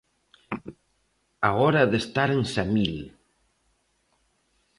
[1.49, 2.95] A hora de estar en Samil.